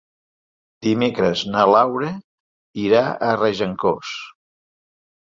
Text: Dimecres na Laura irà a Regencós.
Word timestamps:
Dimecres 0.85 1.43
na 1.55 1.65
Laura 1.71 2.09
irà 2.85 3.03
a 3.11 3.37
Regencós. 3.43 4.15